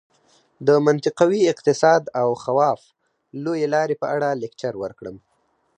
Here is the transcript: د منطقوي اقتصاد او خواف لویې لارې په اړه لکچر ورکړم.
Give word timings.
د 0.67 0.69
منطقوي 0.85 1.41
اقتصاد 1.53 2.03
او 2.21 2.29
خواف 2.43 2.81
لویې 3.43 3.67
لارې 3.75 3.95
په 4.01 4.07
اړه 4.15 4.29
لکچر 4.43 4.73
ورکړم. 4.83 5.15